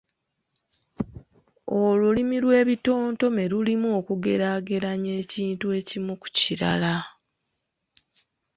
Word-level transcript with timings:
Olulimi 1.81 2.37
lw'ebitontome 2.43 3.43
lulimu 3.51 3.87
okugeraageranya 3.99 5.11
ekintu 5.21 5.65
ekimu 5.79 6.13
ku 6.21 6.27
kirala. 6.37 6.95